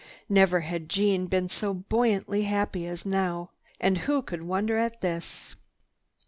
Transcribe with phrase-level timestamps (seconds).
[0.27, 3.51] Never had Jeanne been so buoyantly happy as now.
[3.79, 5.55] And who could wonder at this?